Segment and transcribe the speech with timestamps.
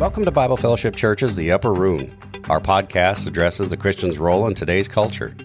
[0.00, 2.10] Welcome to Bible Fellowship Church's The Upper Room.
[2.48, 5.36] Our podcast addresses the Christian's role in today's culture.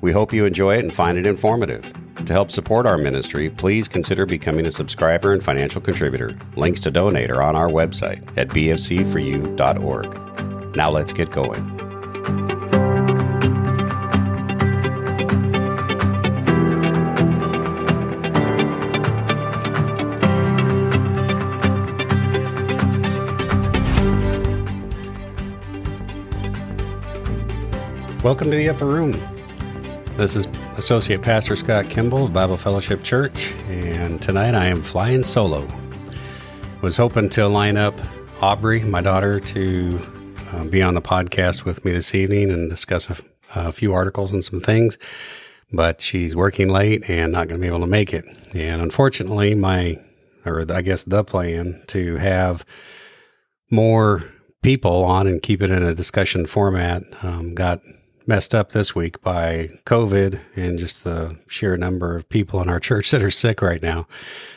[0.00, 1.94] We hope you enjoy it and find it informative.
[2.16, 6.36] To help support our ministry, please consider becoming a subscriber and financial contributor.
[6.56, 10.74] Links to donate are on our website at bfc4u.org.
[10.74, 11.79] Now let's get going.
[28.22, 29.12] Welcome to the Upper Room.
[30.18, 35.22] This is Associate Pastor Scott Kimball of Bible Fellowship Church, and tonight I am flying
[35.22, 35.66] solo.
[36.82, 37.98] Was hoping to line up
[38.42, 39.98] Aubrey, my daughter, to
[40.52, 43.16] uh, be on the podcast with me this evening and discuss a,
[43.54, 44.98] a few articles and some things,
[45.72, 48.26] but she's working late and not going to be able to make it.
[48.52, 49.98] And unfortunately, my,
[50.44, 52.66] or I guess the plan to have
[53.70, 54.24] more
[54.60, 57.80] people on and keep it in a discussion format um, got
[58.30, 62.78] messed up this week by COVID and just the sheer number of people in our
[62.88, 64.06] church that are sick right now.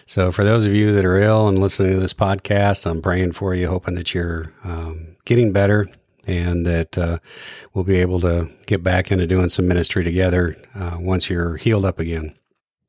[0.06, 3.32] So, for those of you that are ill and listening to this podcast, I'm praying
[3.32, 5.90] for you, hoping that you're um, getting better
[6.28, 7.18] and that uh,
[7.74, 11.84] we'll be able to get back into doing some ministry together uh, once you're healed
[11.84, 12.36] up again.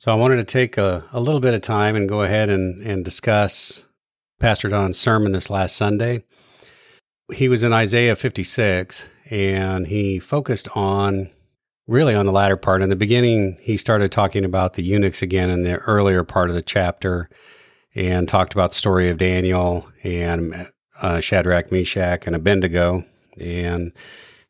[0.01, 2.83] So, I wanted to take a, a little bit of time and go ahead and,
[2.83, 3.87] and discuss
[4.39, 6.25] Pastor Don's sermon this last Sunday.
[7.33, 11.31] He was in Isaiah 56 and he focused on
[11.87, 12.83] really on the latter part.
[12.83, 16.55] In the beginning, he started talking about the eunuchs again in the earlier part of
[16.55, 17.29] the chapter
[17.95, 23.05] and talked about the story of Daniel and uh, Shadrach, Meshach, and Abednego
[23.39, 23.93] and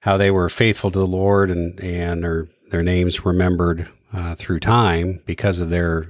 [0.01, 4.61] how they were faithful to the Lord and, and their, their names remembered uh, through
[4.61, 6.07] time because of their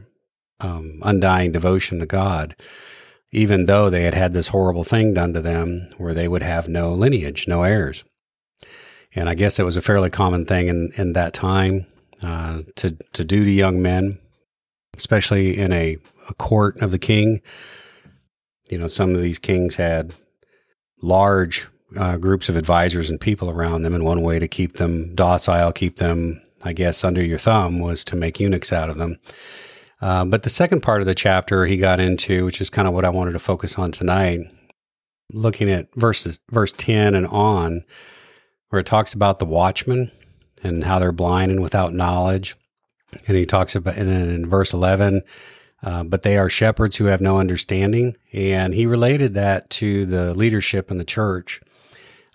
[0.60, 2.54] um, undying devotion to God,
[3.32, 6.68] even though they had had this horrible thing done to them where they would have
[6.68, 8.04] no lineage, no heirs.
[9.14, 11.86] And I guess it was a fairly common thing in, in that time
[12.22, 14.18] uh, to, to do to young men,
[14.96, 15.98] especially in a,
[16.28, 17.40] a court of the king.
[18.70, 20.14] You know, some of these kings had
[21.00, 23.94] large uh, groups of advisors and people around them.
[23.94, 28.04] And one way to keep them docile, keep them, I guess, under your thumb was
[28.06, 29.18] to make eunuchs out of them.
[30.00, 32.94] Uh, but the second part of the chapter he got into, which is kind of
[32.94, 34.40] what I wanted to focus on tonight,
[35.32, 37.84] looking at verses verse 10 and on,
[38.74, 40.10] where it talks about the watchmen
[40.64, 42.56] and how they're blind and without knowledge.
[43.28, 45.22] And he talks about in, verse 11,
[45.84, 48.16] uh, but they are shepherds who have no understanding.
[48.32, 51.60] And he related that to the leadership in the church.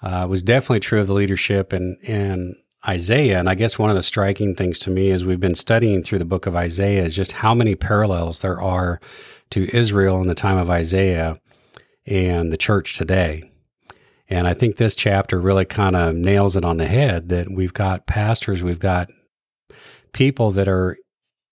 [0.01, 2.55] Uh, was definitely true of the leadership in, in
[2.87, 3.37] Isaiah.
[3.37, 6.19] And I guess one of the striking things to me as we've been studying through
[6.19, 9.01] the book of Isaiah is just how many parallels there are
[9.49, 11.37] to Israel in the time of Isaiah
[12.05, 13.48] and the church today.
[14.29, 17.73] And I think this chapter really kind of nails it on the head that we've
[17.73, 19.09] got pastors, we've got
[20.13, 20.97] people that are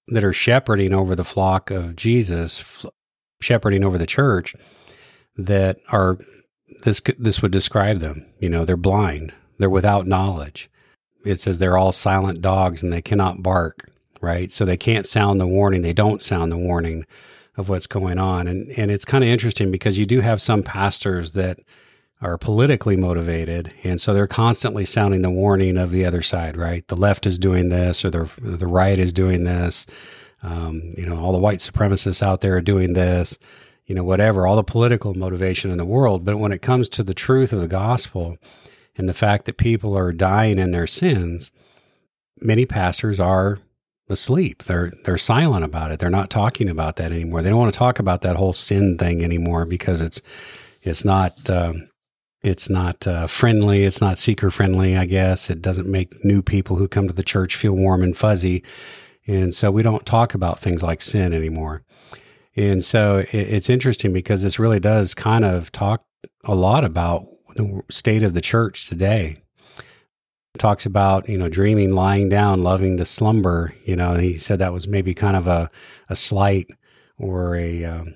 [0.10, 2.86] that are shepherding over the flock of Jesus,
[3.42, 4.56] shepherding over the church
[5.36, 6.18] that are
[6.84, 8.26] this this would describe them.
[8.40, 10.70] You know, they're blind, they're without knowledge.
[11.26, 13.90] It says they're all silent dogs and they cannot bark,
[14.22, 14.52] right?
[14.52, 15.82] So they can't sound the warning.
[15.82, 17.06] They don't sound the warning
[17.58, 18.48] of what's going on.
[18.48, 21.60] And and it's kind of interesting because you do have some pastors that
[22.22, 26.58] are politically motivated, and so they're constantly sounding the warning of the other side.
[26.58, 29.86] Right, the left is doing this, or the the right is doing this.
[30.44, 33.38] Um, you know, all the white supremacists out there are doing this.
[33.86, 36.26] You know, whatever, all the political motivation in the world.
[36.26, 38.38] But when it comes to the truth of the gospel
[38.98, 41.52] and the fact that people are dying in their sins,
[42.42, 43.60] many pastors are
[44.10, 44.64] asleep.
[44.64, 46.00] They're they're silent about it.
[46.00, 47.42] They're not talking about that anymore.
[47.42, 50.22] They don't want to talk about that whole sin thing anymore because it's
[50.82, 51.90] it's not um,
[52.48, 53.84] it's not uh, friendly.
[53.84, 55.50] It's not seeker friendly, I guess.
[55.50, 58.64] It doesn't make new people who come to the church feel warm and fuzzy.
[59.28, 61.84] And so we don't talk about things like sin anymore.
[62.56, 66.04] And so it, it's interesting because this really does kind of talk
[66.46, 69.38] a lot about the state of the church today.
[70.56, 73.74] It talks about, you know, dreaming, lying down, loving to slumber.
[73.86, 75.70] You know, he said that was maybe kind of a,
[76.10, 76.68] a slight
[77.18, 78.16] or a, um,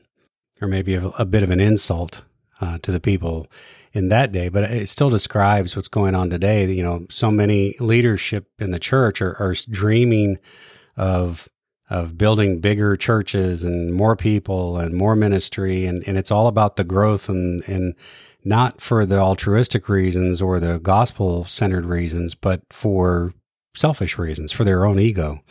[0.62, 2.24] or maybe a, a, bit of an insult
[2.62, 3.48] uh, to the people
[3.94, 6.72] in that day, but it still describes what's going on today.
[6.72, 10.38] You know, so many leadership in the church are, are dreaming
[10.98, 11.48] of
[11.90, 16.78] of building bigger churches and more people and more ministry, and, and it's all about
[16.78, 17.96] the growth and and
[18.44, 23.34] not for the altruistic reasons or the gospel centered reasons, but for
[23.76, 25.42] selfish reasons, for their own ego.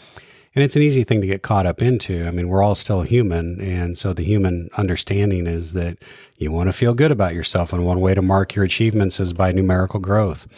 [0.55, 2.27] And it's an easy thing to get caught up into.
[2.27, 3.61] I mean, we're all still human.
[3.61, 5.99] And so the human understanding is that
[6.39, 7.73] you want to feel good about yourself.
[7.73, 10.49] And one way to mark your achievements is by numerical growth.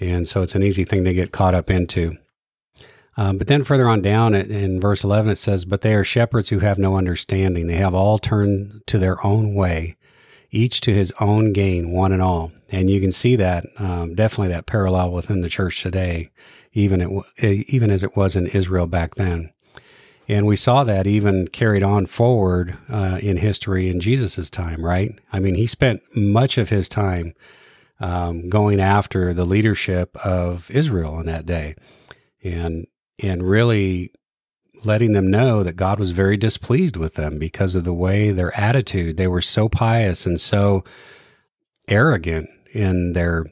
[0.00, 2.16] And so it's an easy thing to get caught up into.
[3.18, 6.48] Um, but then further on down in verse 11, it says, But they are shepherds
[6.48, 7.66] who have no understanding.
[7.66, 9.96] They have all turned to their own way,
[10.52, 12.52] each to his own gain, one and all.
[12.70, 16.30] And you can see that, um, definitely that parallel within the church today,
[16.78, 19.52] even, it, even as it was in Israel back then.
[20.28, 25.18] And we saw that even carried on forward uh, in history in Jesus' time, right?
[25.32, 27.34] I mean, he spent much of his time
[27.98, 31.74] um, going after the leadership of Israel in that day.
[32.44, 32.86] And
[33.20, 34.12] and really
[34.84, 38.56] letting them know that God was very displeased with them because of the way their
[38.58, 39.16] attitude.
[39.16, 40.84] They were so pious and so
[41.88, 43.46] arrogant in their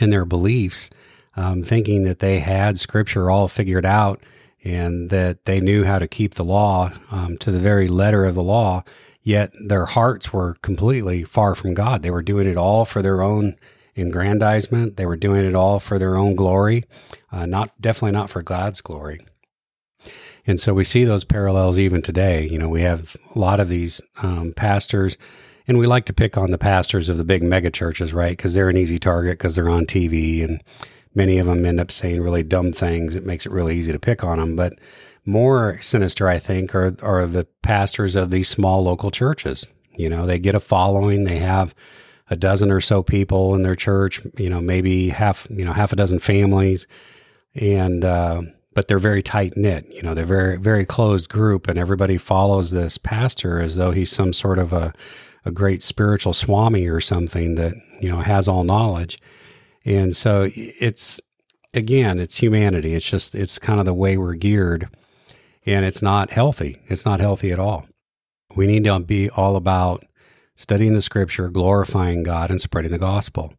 [0.00, 0.90] in their beliefs,
[1.36, 4.22] um, thinking that they had Scripture all figured out
[4.62, 8.34] and that they knew how to keep the law um, to the very letter of
[8.34, 8.82] the law.
[9.22, 12.02] Yet their hearts were completely far from God.
[12.02, 13.56] They were doing it all for their own
[13.96, 14.96] aggrandizement.
[14.96, 16.84] They were doing it all for their own glory,
[17.32, 19.20] uh, not definitely not for God's glory.
[20.46, 22.46] And so we see those parallels even today.
[22.46, 25.16] You know, we have a lot of these um, pastors,
[25.66, 28.36] and we like to pick on the pastors of the big mega churches, right?
[28.36, 30.62] Because they're an easy target because they're on TV, and
[31.14, 33.16] many of them end up saying really dumb things.
[33.16, 34.56] It makes it really easy to pick on them.
[34.56, 34.74] But
[35.24, 39.66] more sinister, I think, are are the pastors of these small local churches.
[39.96, 41.74] You know, they get a following, they have
[42.30, 45.92] a dozen or so people in their church, you know, maybe half, you know, half
[45.92, 46.86] a dozen families.
[47.54, 51.78] And, uh, but they're very tight knit, you know, they're very, very closed group and
[51.78, 54.92] everybody follows this pastor as though he's some sort of a,
[55.44, 59.18] a great spiritual swami or something that, you know, has all knowledge.
[59.84, 61.20] And so it's,
[61.72, 62.94] again, it's humanity.
[62.94, 64.88] It's just, it's kind of the way we're geared
[65.66, 66.80] and it's not healthy.
[66.88, 67.86] It's not healthy at all.
[68.54, 70.04] We need to be all about
[70.56, 73.54] studying the scripture, glorifying God, and spreading the gospel.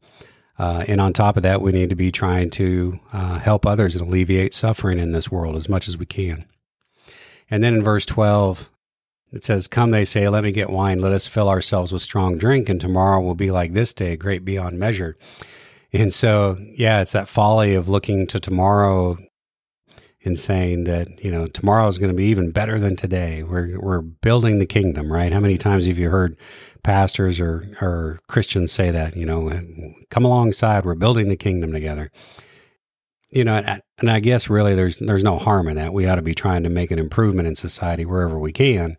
[0.57, 3.95] Uh, and on top of that, we need to be trying to uh, help others
[3.95, 6.45] and alleviate suffering in this world as much as we can.
[7.50, 8.69] And then in verse 12,
[9.33, 11.00] it says, Come, they say, let me get wine.
[11.00, 14.45] Let us fill ourselves with strong drink, and tomorrow will be like this day, great
[14.45, 15.18] beyond measure.
[15.96, 19.18] And so, yeah, it's that folly of looking to tomorrow
[20.26, 23.44] and saying that, you know, tomorrow is going to be even better than today.
[23.44, 25.32] We're, we're building the kingdom, right?
[25.32, 26.36] How many times have you heard
[26.84, 29.50] pastors or, or Christians say that, you know,
[30.10, 32.12] come alongside, we're building the kingdom together.
[33.32, 33.56] You know,
[34.00, 35.94] and I guess really there's there's no harm in that.
[35.94, 38.98] We ought to be trying to make an improvement in society wherever we can.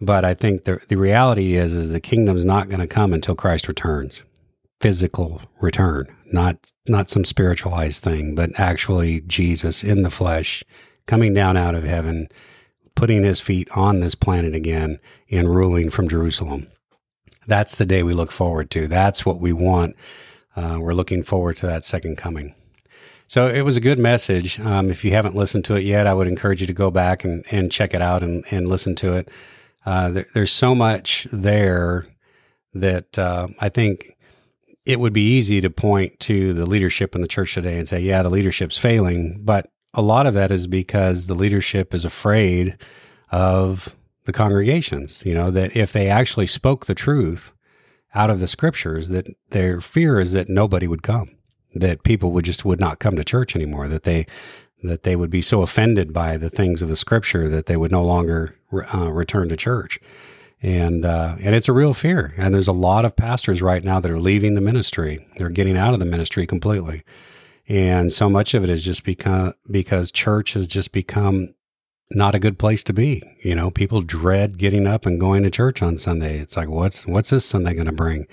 [0.00, 3.34] But I think the the reality is is the kingdom's not going to come until
[3.34, 4.22] Christ returns.
[4.80, 10.64] Physical return, not not some spiritualized thing, but actually Jesus in the flesh
[11.06, 12.28] coming down out of heaven,
[12.94, 16.66] putting his feet on this planet again and ruling from Jerusalem
[17.48, 18.86] that's the day we look forward to.
[18.86, 19.96] That's what we want.
[20.54, 22.54] Uh, we're looking forward to that second coming.
[23.26, 24.60] So it was a good message.
[24.60, 27.24] Um, if you haven't listened to it yet, I would encourage you to go back
[27.24, 29.30] and, and check it out and, and listen to it.
[29.84, 32.06] Uh, there, there's so much there
[32.74, 34.14] that uh, I think
[34.88, 38.00] it would be easy to point to the leadership in the church today and say,
[38.00, 39.38] yeah, the leadership's failing.
[39.44, 42.78] But a lot of that is because the leadership is afraid
[43.30, 43.94] of
[44.24, 47.52] the congregations, you know, that if they actually spoke the truth
[48.14, 51.36] out of the scriptures, that their fear is that nobody would come,
[51.74, 54.26] that people would just would not come to church anymore, that they
[54.82, 57.90] that they would be so offended by the things of the scripture that they would
[57.90, 58.56] no longer
[58.94, 59.98] uh, return to church.
[60.60, 62.34] And uh, and it's a real fear.
[62.36, 65.26] And there's a lot of pastors right now that are leaving the ministry.
[65.36, 67.04] They're getting out of the ministry completely.
[67.68, 71.54] And so much of it is just because because church has just become
[72.10, 73.22] not a good place to be.
[73.42, 76.38] You know, people dread getting up and going to church on Sunday.
[76.38, 78.26] It's like, what's what's this Sunday going to bring?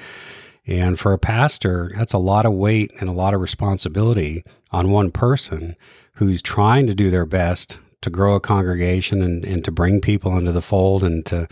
[0.68, 4.90] And for a pastor, that's a lot of weight and a lot of responsibility on
[4.90, 5.76] one person
[6.14, 10.38] who's trying to do their best to grow a congregation and, and to bring people
[10.38, 11.48] into the fold and to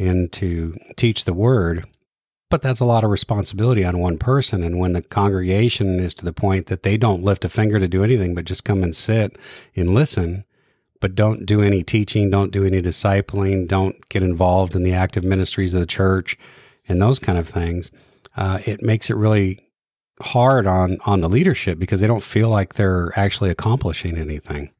[0.00, 1.84] and to teach the word.
[2.48, 4.64] But that's a lot of responsibility on one person.
[4.64, 7.86] And when the congregation is to the point that they don't lift a finger to
[7.86, 9.38] do anything but just come and sit
[9.76, 10.44] and listen,
[11.00, 15.22] but don't do any teaching, don't do any discipling, don't get involved in the active
[15.22, 16.36] ministries of the church
[16.88, 17.92] and those kind of things,
[18.36, 19.70] uh, it makes it really
[20.22, 24.70] hard on on the leadership because they don't feel like they're actually accomplishing anything.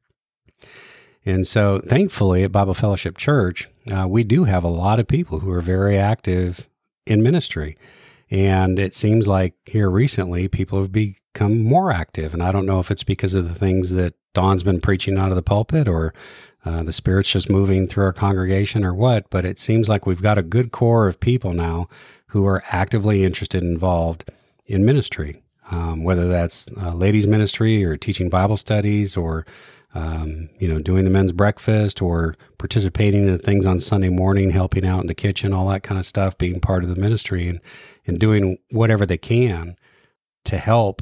[1.25, 5.39] And so, thankfully, at Bible Fellowship Church, uh, we do have a lot of people
[5.39, 6.67] who are very active
[7.05, 7.77] in ministry.
[8.29, 12.33] And it seems like here recently, people have become more active.
[12.33, 15.31] And I don't know if it's because of the things that Don's been preaching out
[15.31, 16.13] of the pulpit or
[16.63, 20.21] uh, the Spirit's just moving through our congregation or what, but it seems like we've
[20.21, 21.89] got a good core of people now
[22.27, 24.29] who are actively interested and involved
[24.65, 29.45] in ministry, um, whether that's uh, ladies' ministry or teaching Bible studies or
[29.93, 34.85] um, you know, doing the men's breakfast or participating in things on Sunday morning, helping
[34.85, 37.59] out in the kitchen, all that kind of stuff, being part of the ministry and,
[38.07, 39.75] and doing whatever they can
[40.45, 41.01] to help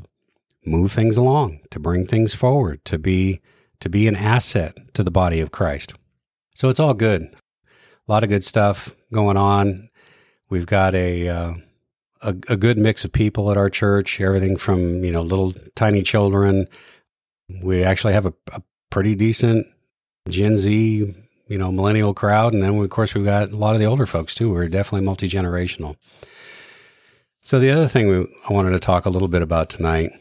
[0.66, 3.42] move things along, to bring things forward, to be
[3.80, 5.94] to be an asset to the body of Christ.
[6.54, 7.24] So it's all good.
[7.24, 9.90] A lot of good stuff going on.
[10.50, 11.54] We've got a uh,
[12.22, 14.20] a, a good mix of people at our church.
[14.20, 16.68] Everything from you know little tiny children.
[17.64, 19.68] We actually have a, a pretty decent
[20.28, 21.16] Gen Z,
[21.48, 24.06] you know, millennial crowd, and then of course we've got a lot of the older
[24.06, 24.52] folks too.
[24.52, 25.96] We're definitely multi generational.
[27.42, 30.12] So the other thing we, I wanted to talk a little bit about tonight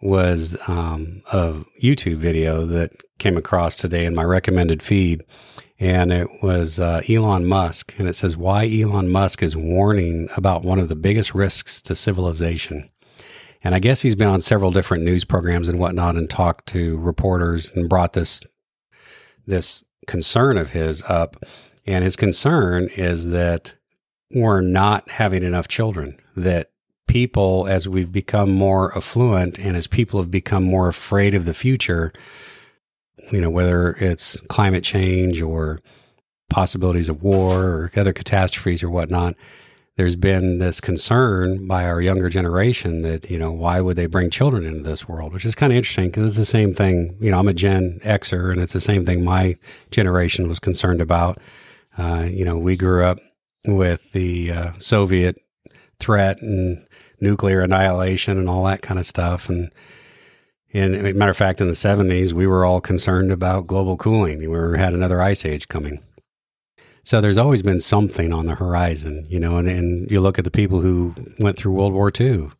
[0.00, 5.22] was um, a YouTube video that came across today in my recommended feed.
[5.78, 7.94] And it was uh, Elon Musk.
[7.98, 11.94] And it says why Elon Musk is warning about one of the biggest risks to
[11.94, 12.90] civilization.
[13.64, 16.96] And I guess he's been on several different news programs and whatnot and talked to
[16.98, 18.42] reporters and brought this
[19.46, 21.36] this concern of his up.
[21.86, 23.74] And his concern is that
[24.34, 26.70] we're not having enough children, that
[27.06, 31.54] people, as we've become more affluent and as people have become more afraid of the
[31.54, 32.12] future,
[33.30, 35.80] you know, whether it's climate change or
[36.48, 39.34] possibilities of war or other catastrophes or whatnot,
[39.96, 44.30] there's been this concern by our younger generation that, you know, why would they bring
[44.30, 45.34] children into this world?
[45.34, 47.16] Which is kind of interesting because it's the same thing.
[47.20, 49.56] You know, I'm a Gen Xer and it's the same thing my
[49.90, 51.38] generation was concerned about.
[51.98, 53.18] Uh, you know, we grew up
[53.66, 55.38] with the uh, Soviet
[56.00, 56.86] threat and
[57.20, 59.50] nuclear annihilation and all that kind of stuff.
[59.50, 59.70] And,
[60.72, 64.38] and matter of fact, in the 70s, we were all concerned about global cooling.
[64.38, 66.02] We were, had another ice age coming.
[67.04, 70.44] So there's always been something on the horizon, you know, and, and you look at
[70.44, 72.50] the people who went through World War II,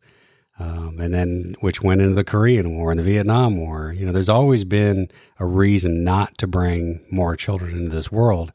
[0.59, 3.93] um, and then which went into the Korean War and the Vietnam War.
[3.93, 5.09] You know, there's always been
[5.39, 8.51] a reason not to bring more children into this world.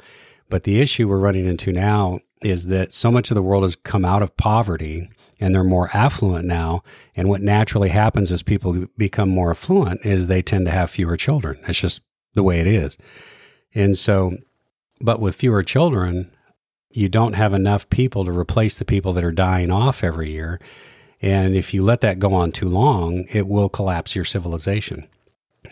[0.50, 3.76] But the issue we're running into now is that so much of the world has
[3.76, 6.83] come out of poverty and they're more affluent now.
[7.16, 11.16] And what naturally happens as people become more affluent is they tend to have fewer
[11.16, 11.59] children.
[11.66, 12.02] It's just
[12.35, 12.97] the way it is.
[13.75, 14.37] And so,
[15.00, 16.31] but with fewer children,
[16.90, 20.61] you don't have enough people to replace the people that are dying off every year.
[21.21, 25.07] And if you let that go on too long, it will collapse your civilization.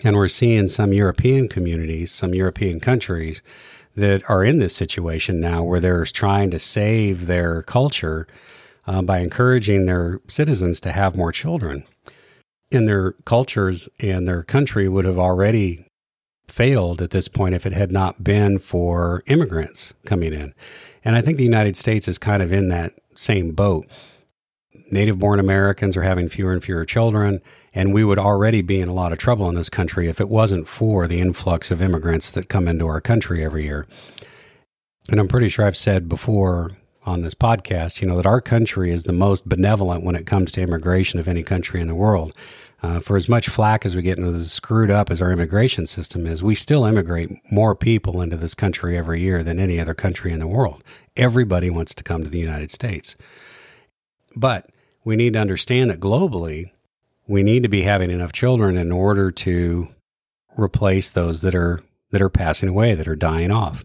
[0.04, 3.42] And we're seeing some European communities, some European countries
[3.94, 8.26] that are in this situation now where they're trying to save their culture
[8.86, 11.84] uh, by encouraging their citizens to have more children.
[12.70, 15.85] And their cultures and their country would have already
[16.48, 20.54] failed at this point if it had not been for immigrants coming in.
[21.04, 23.86] And I think the United States is kind of in that same boat.
[24.90, 27.40] Native born Americans are having fewer and fewer children,
[27.74, 30.28] and we would already be in a lot of trouble in this country if it
[30.28, 33.86] wasn't for the influx of immigrants that come into our country every year.
[35.10, 36.72] And I'm pretty sure I've said before
[37.04, 40.50] on this podcast, you know, that our country is the most benevolent when it comes
[40.52, 42.34] to immigration of any country in the world.
[42.82, 45.86] Uh, for as much flack as we get and as screwed up as our immigration
[45.86, 49.94] system is, we still immigrate more people into this country every year than any other
[49.94, 50.84] country in the world.
[51.16, 53.16] Everybody wants to come to the United States.
[54.36, 54.68] But
[55.04, 56.70] we need to understand that globally,
[57.26, 59.88] we need to be having enough children in order to
[60.58, 61.80] replace those that are
[62.10, 63.84] that are passing away, that are dying off.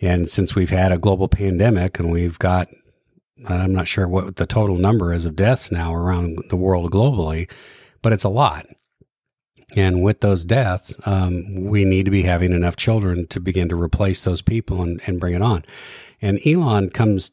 [0.00, 2.68] And since we've had a global pandemic and we've got,
[3.46, 7.50] I'm not sure what the total number is of deaths now around the world globally,
[8.02, 8.66] but it's a lot.
[9.74, 13.80] And with those deaths, um, we need to be having enough children to begin to
[13.80, 15.64] replace those people and, and bring it on.
[16.20, 17.32] And Elon comes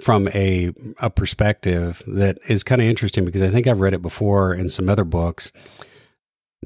[0.00, 4.02] from a, a perspective that is kind of interesting because I think I've read it
[4.02, 5.52] before in some other books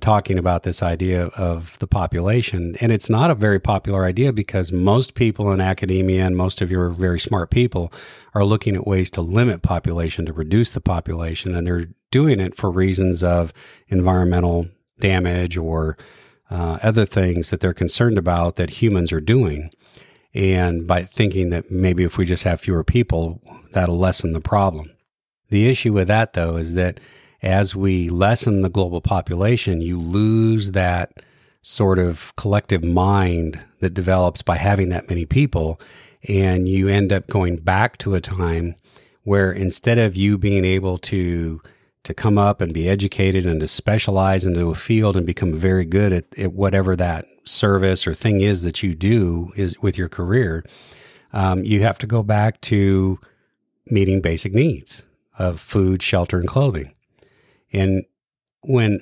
[0.00, 2.76] talking about this idea of the population.
[2.80, 6.70] And it's not a very popular idea because most people in academia and most of
[6.70, 7.92] your very smart people
[8.34, 11.54] are looking at ways to limit population, to reduce the population.
[11.54, 13.52] And they're doing it for reasons of
[13.88, 14.68] environmental
[15.00, 15.96] damage or
[16.50, 19.70] uh, other things that they're concerned about that humans are doing.
[20.34, 23.40] And by thinking that maybe if we just have fewer people,
[23.72, 24.92] that'll lessen the problem.
[25.48, 27.00] The issue with that, though, is that
[27.46, 31.22] as we lessen the global population, you lose that
[31.62, 35.80] sort of collective mind that develops by having that many people.
[36.28, 38.74] And you end up going back to a time
[39.22, 41.60] where instead of you being able to
[42.02, 45.84] to come up and be educated and to specialize into a field and become very
[45.84, 50.08] good at, at whatever that service or thing is that you do is with your
[50.08, 50.64] career,
[51.32, 53.18] um, you have to go back to
[53.86, 55.04] meeting basic needs
[55.36, 56.92] of food, shelter, and clothing.
[57.72, 58.04] And
[58.62, 59.00] when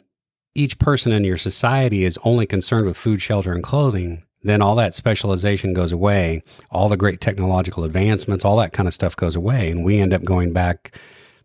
[0.54, 4.76] each person in your society is only concerned with food, shelter, and clothing, then all
[4.76, 6.42] that specialization goes away.
[6.70, 9.70] All the great technological advancements, all that kind of stuff goes away.
[9.70, 10.96] And we end up going back,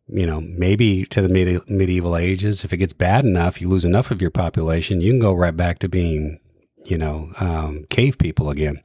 [0.07, 2.63] you know, maybe to the medi- medieval ages.
[2.63, 5.55] If it gets bad enough, you lose enough of your population, you can go right
[5.55, 6.39] back to being,
[6.85, 8.81] you know, um, cave people again.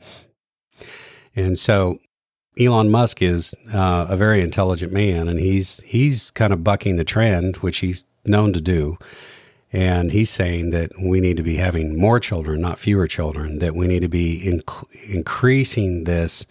[1.35, 1.99] And so
[2.59, 7.05] Elon Musk is uh, a very intelligent man, and he's he's kind of bucking the
[7.05, 8.99] trend, which he's known to do.
[9.73, 13.75] And he's saying that we need to be having more children, not fewer children, that
[13.75, 16.47] we need to be inc- increasing this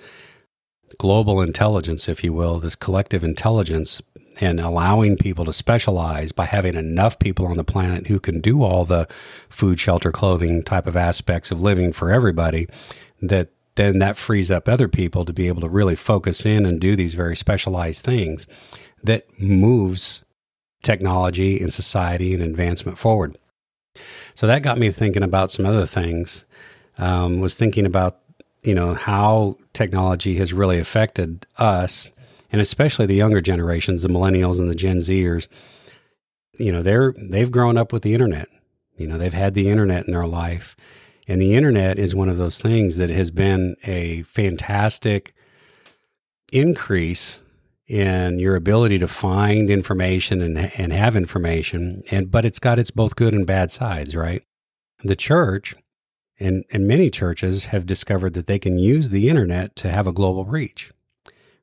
[0.97, 4.01] global intelligence, if you will, this collective intelligence,
[4.41, 8.63] and allowing people to specialize by having enough people on the planet who can do
[8.63, 9.07] all the
[9.47, 12.67] food, shelter, clothing type of aspects of living for everybody,
[13.21, 16.79] that then that frees up other people to be able to really focus in and
[16.79, 18.47] do these very specialized things
[19.03, 20.23] that moves
[20.83, 23.37] technology and society and advancement forward.
[24.35, 26.45] So that got me thinking about some other things.
[26.97, 28.19] Um, was thinking about
[28.61, 32.11] you know how technology has really affected us,
[32.51, 35.47] and especially the younger generations, the millennials and the Gen Zers.
[36.59, 38.47] You know they're they've grown up with the internet.
[38.95, 40.75] You know they've had the internet in their life,
[41.27, 45.33] and the internet is one of those things that has been a fantastic
[46.51, 47.41] increase
[47.87, 52.01] in your ability to find information and, and have information.
[52.11, 54.43] And, but it's got its both good and bad sides, right?
[55.03, 55.75] The church
[56.39, 60.13] and, and many churches have discovered that they can use the internet to have a
[60.13, 60.91] global reach,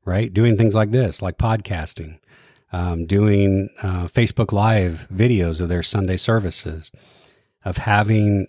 [0.04, 0.32] right?
[0.32, 2.18] Doing things like this, like podcasting,
[2.72, 6.92] um, doing uh, Facebook Live videos of their Sunday services,
[7.64, 8.46] of having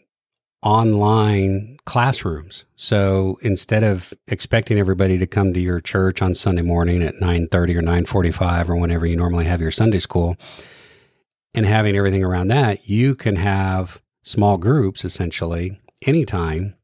[0.64, 2.66] online classrooms.
[2.76, 7.76] So instead of expecting everybody to come to your church on Sunday morning at 9:30
[7.76, 10.38] or 9:45 or whenever you normally have your Sunday school
[11.54, 16.76] and having everything around that, you can have small groups essentially anytime.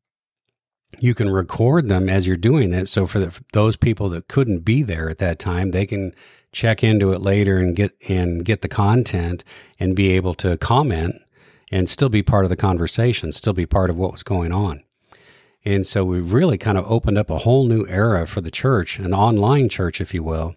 [1.00, 2.90] You can record them as you're doing it.
[2.90, 6.14] So for the, those people that couldn't be there at that time, they can
[6.52, 9.44] check into it later and get and get the content
[9.80, 11.16] and be able to comment
[11.72, 14.84] and still be part of the conversation, still be part of what was going on.
[15.66, 19.00] And so we really kind of opened up a whole new era for the church,
[19.00, 20.56] an online church, if you will,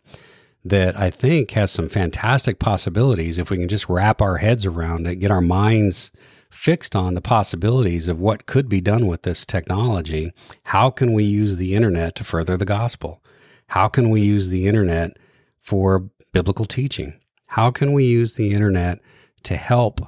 [0.65, 5.07] that I think has some fantastic possibilities if we can just wrap our heads around
[5.07, 6.13] it, get our minds
[6.51, 10.33] fixed on the possibilities of what could be done with this technology.
[10.65, 13.23] How can we use the internet to further the gospel?
[13.69, 15.17] How can we use the internet
[15.61, 17.21] for biblical teaching?
[17.47, 19.01] How can we use the internet
[19.45, 20.01] to help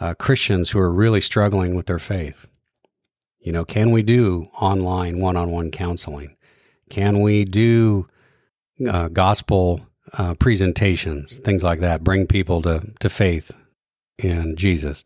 [0.00, 2.46] uh, Christians who are really struggling with their faith.
[3.40, 6.36] You know, can we do online one on one counseling?
[6.90, 8.08] Can we do
[8.88, 13.52] uh, gospel uh, presentations, things like that, bring people to, to faith
[14.18, 15.04] in Jesus?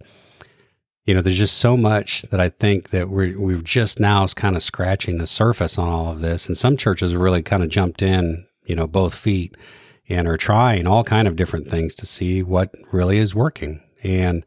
[1.05, 4.35] You know, there's just so much that I think that we're, we've just now is
[4.35, 6.47] kind of scratching the surface on all of this.
[6.47, 9.57] And some churches really kind of jumped in, you know, both feet
[10.09, 13.83] and are trying all kind of different things to see what really is working.
[14.03, 14.45] And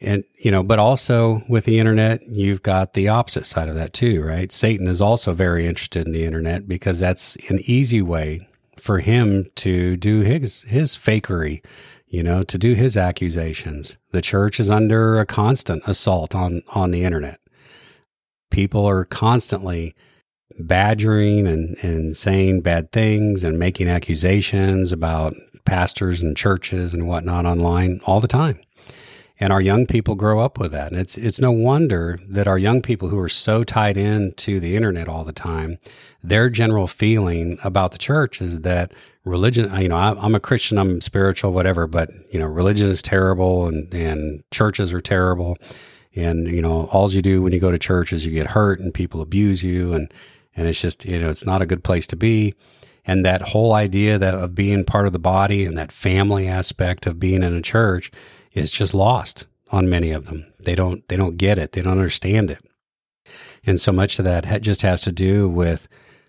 [0.00, 3.92] and you know but also with the internet you've got the opposite side of that
[3.92, 4.50] too right?
[4.52, 9.46] Satan is also very interested in the internet because that's an easy way for him
[9.56, 11.62] to do his his fakery
[12.06, 13.98] you know to do his accusations.
[14.10, 17.40] The church is under a constant assault on on the internet.
[18.50, 19.94] People are constantly
[20.58, 25.34] badgering and and saying bad things and making accusations about
[25.64, 28.60] pastors and churches and whatnot online all the time
[29.40, 30.92] and our young people grow up with that.
[30.92, 34.76] And it's it's no wonder that our young people who are so tied into the
[34.76, 35.78] internet all the time,
[36.22, 38.92] their general feeling about the church is that
[39.24, 39.74] religion.
[39.80, 43.92] You know, I'm a Christian, I'm spiritual, whatever, but you know, religion is terrible, and
[43.94, 45.56] and churches are terrible,
[46.14, 48.78] and you know, all you do when you go to church is you get hurt
[48.78, 50.12] and people abuse you, and
[50.54, 52.54] and it's just you know, it's not a good place to be.
[53.06, 57.06] And that whole idea that of being part of the body and that family aspect
[57.06, 58.12] of being in a church
[58.52, 60.52] is just lost on many of them.
[60.58, 61.72] They don't they don't get it.
[61.72, 62.64] They don't understand it.
[63.64, 65.88] And so much of that just has to do with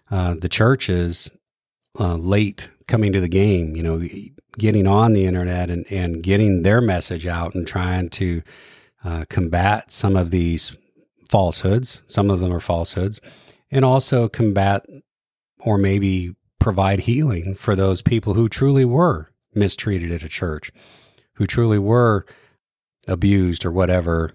[0.10, 1.32] uh, the churches
[2.00, 3.76] uh, late coming to the game.
[3.76, 4.04] You know,
[4.58, 8.42] getting on the internet and and getting their message out and trying to
[9.04, 10.78] uh, combat some of these
[11.30, 12.04] falsehoods.
[12.08, 13.22] Some of them are falsehoods,
[13.72, 14.86] and also combat
[15.60, 20.72] or maybe provide healing for those people who truly were mistreated at a church,
[21.36, 22.26] who truly were
[23.08, 24.32] abused or whatever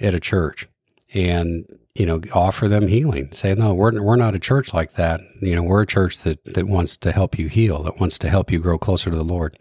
[0.00, 0.68] at a church,
[1.12, 3.30] and you know offer them healing.
[3.32, 5.20] Say, no, we're we're not a church like that.
[5.40, 8.30] You know, we're a church that that wants to help you heal, that wants to
[8.30, 9.58] help you grow closer to the Lord.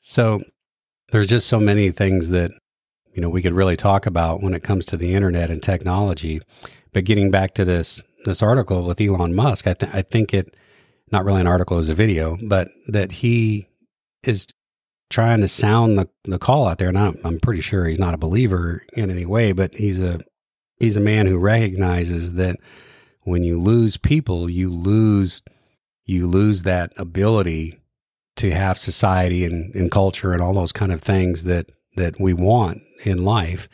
[0.00, 0.42] So
[1.10, 2.52] there's just so many things that
[3.12, 6.40] you know we could really talk about when it comes to the internet and technology.
[6.92, 10.54] But getting back to this this article with Elon Musk, I, th- I think it
[11.12, 13.68] not really an article as a video, but that he
[14.22, 14.48] is
[15.08, 16.88] trying to sound the, the call out there.
[16.88, 20.20] And I'm, I'm pretty sure he's not a believer in any way, but he's a
[20.78, 22.56] he's a man who recognizes that
[23.22, 25.42] when you lose people, you lose
[26.04, 27.80] you lose that ability
[28.36, 32.32] to have society and, and culture and all those kind of things that that we
[32.32, 33.68] want in life.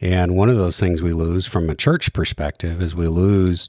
[0.00, 3.68] And one of those things we lose from a church perspective is we lose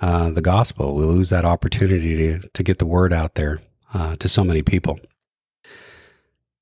[0.00, 0.94] uh, the gospel.
[0.94, 3.60] We lose that opportunity to, to get the word out there
[3.92, 4.98] uh, to so many people.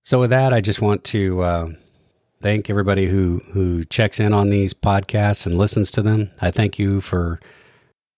[0.04, 1.68] So, with that, I just want to uh,
[2.42, 6.30] thank everybody who, who checks in on these podcasts and listens to them.
[6.42, 7.40] I thank you for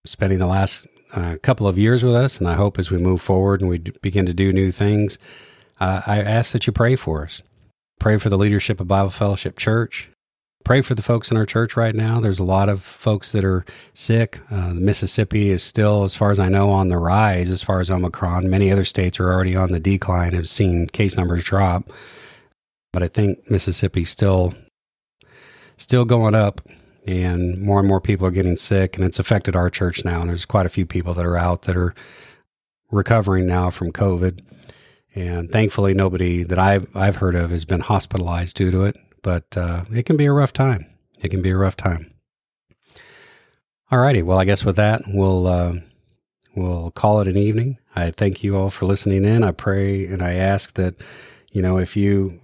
[0.05, 3.21] spending the last uh, couple of years with us, and I hope as we move
[3.21, 5.17] forward and we d- begin to do new things,
[5.79, 7.41] uh, I ask that you pray for us.
[7.99, 10.09] Pray for the leadership of Bible Fellowship Church
[10.63, 12.19] pray for the folks in our church right now.
[12.19, 14.41] There's a lot of folks that are sick.
[14.51, 17.89] Uh, Mississippi is still, as far as I know, on the rise as far as
[17.89, 18.49] Omicron.
[18.49, 21.89] Many other states are already on the decline, have seen case numbers drop.
[22.91, 24.55] But I think Mississippi's still
[25.77, 26.61] still going up
[27.05, 30.29] and more and more people are getting sick and it's affected our church now and
[30.29, 31.93] there's quite a few people that are out that are
[32.91, 34.41] recovering now from COVID.
[35.15, 39.57] And thankfully nobody that I've I've heard of has been hospitalized due to it but
[39.57, 40.85] uh, it can be a rough time.
[41.21, 42.13] It can be a rough time.
[43.91, 45.73] Alrighty, well, I guess with that, we'll uh,
[46.55, 47.77] we'll call it an evening.
[47.93, 49.43] I thank you all for listening in.
[49.43, 50.95] I pray and I ask that
[51.51, 52.39] you know if you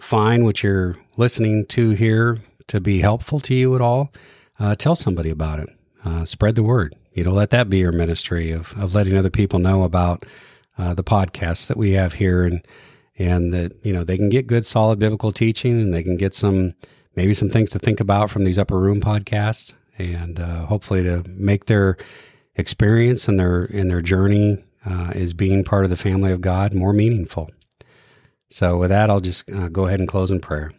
[0.00, 4.10] find what you're listening to here to be helpful to you at all,
[4.58, 5.68] uh, tell somebody about it.
[6.02, 6.94] Uh, spread the word.
[7.12, 10.24] You know, let that be your ministry of of letting other people know about
[10.78, 12.64] uh, the podcasts that we have here and
[13.20, 16.34] and that you know they can get good solid biblical teaching and they can get
[16.34, 16.74] some
[17.14, 21.22] maybe some things to think about from these upper room podcasts and uh, hopefully to
[21.28, 21.98] make their
[22.56, 26.72] experience and their in their journey uh, as being part of the family of God
[26.72, 27.50] more meaningful.
[28.48, 30.72] So with that, I'll just uh, go ahead and close in prayer.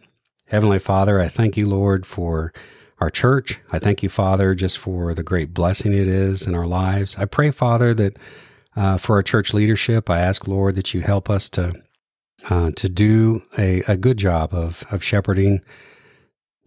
[0.48, 2.52] Heavenly Father, I thank you, Lord, for
[3.00, 3.60] our church.
[3.70, 7.16] I thank you, Father, just for the great blessing it is in our lives.
[7.16, 8.16] I pray, Father, that
[8.76, 11.82] uh, for our church leadership, I ask, Lord, that you help us to
[12.50, 15.62] uh, to do a, a good job of, of shepherding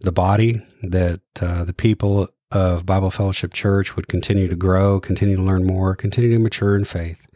[0.00, 5.36] the body, that uh, the people of Bible Fellowship Church would continue to grow, continue
[5.36, 7.26] to learn more, continue to mature in faith.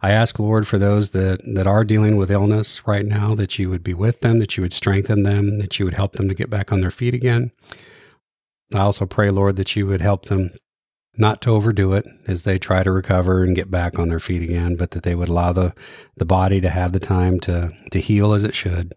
[0.00, 3.68] I ask, Lord, for those that, that are dealing with illness right now, that you
[3.68, 6.34] would be with them, that you would strengthen them, that you would help them to
[6.34, 7.50] get back on their feet again.
[8.72, 10.50] I also pray, Lord, that you would help them
[11.18, 14.42] not to overdo it as they try to recover and get back on their feet
[14.42, 15.74] again, but that they would allow the,
[16.16, 18.94] the body to have the time to, to heal as it should.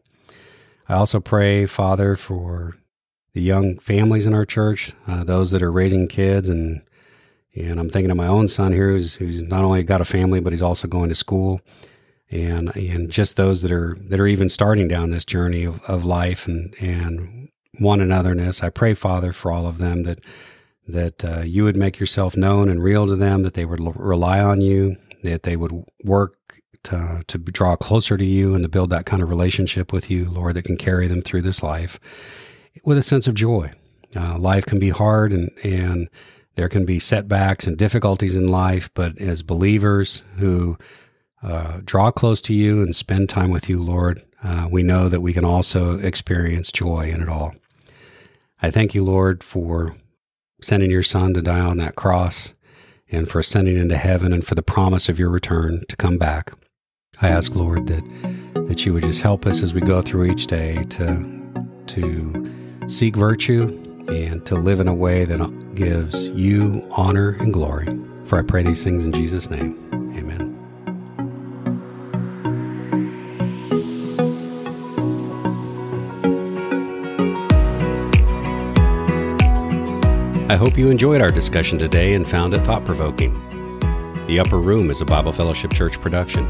[0.87, 2.75] I also pray, Father, for
[3.33, 6.81] the young families in our church, uh, those that are raising kids, and
[7.55, 10.39] and I'm thinking of my own son here, who's, who's not only got a family,
[10.39, 11.61] but he's also going to school,
[12.29, 16.03] and and just those that are that are even starting down this journey of, of
[16.03, 18.63] life and and one anotherness.
[18.63, 20.19] I pray, Father, for all of them that
[20.91, 23.93] that uh, you would make yourself known and real to them, that they would l-
[23.93, 28.69] rely on you, that they would work to, to draw closer to you and to
[28.69, 31.99] build that kind of relationship with you, Lord, that can carry them through this life
[32.83, 33.71] with a sense of joy.
[34.15, 36.09] Uh, life can be hard and, and
[36.55, 40.77] there can be setbacks and difficulties in life, but as believers who
[41.41, 45.21] uh, draw close to you and spend time with you, Lord, uh, we know that
[45.21, 47.53] we can also experience joy in it all.
[48.61, 49.95] I thank you, Lord, for
[50.61, 52.53] sending your son to die on that cross
[53.11, 56.53] and for ascending into heaven and for the promise of your return to come back.
[57.21, 58.03] I ask, Lord, that,
[58.67, 62.53] that you would just help us as we go through each day to, to
[62.87, 67.87] seek virtue and to live in a way that gives you honor and glory.
[68.25, 69.77] For I pray these things in Jesus' name.
[70.17, 70.50] Amen.
[80.51, 83.31] I hope you enjoyed our discussion today and found it thought provoking.
[84.27, 86.43] The Upper Room is a Bible Fellowship Church production.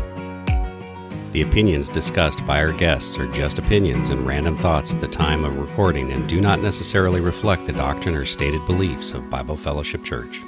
[1.34, 5.46] The opinions discussed by our guests are just opinions and random thoughts at the time
[5.46, 10.04] of recording and do not necessarily reflect the doctrine or stated beliefs of Bible Fellowship
[10.04, 10.42] Church.